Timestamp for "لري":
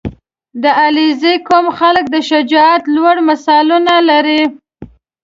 4.09-4.41